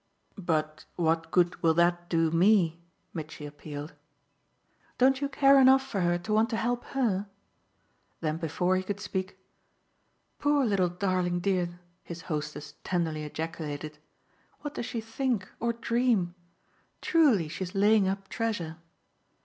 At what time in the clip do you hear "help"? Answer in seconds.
6.57-6.83